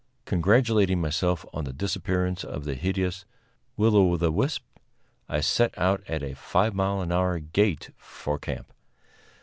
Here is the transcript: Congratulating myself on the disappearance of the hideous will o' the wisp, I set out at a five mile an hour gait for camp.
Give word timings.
Congratulating 0.25 0.99
myself 0.99 1.45
on 1.53 1.63
the 1.65 1.71
disappearance 1.71 2.43
of 2.43 2.63
the 2.65 2.73
hideous 2.73 3.23
will 3.77 3.95
o' 3.95 4.17
the 4.17 4.31
wisp, 4.31 4.63
I 5.29 5.41
set 5.41 5.77
out 5.77 6.01
at 6.07 6.23
a 6.23 6.33
five 6.33 6.73
mile 6.73 7.01
an 7.01 7.11
hour 7.11 7.37
gait 7.37 7.91
for 7.99 8.39
camp. 8.39 8.73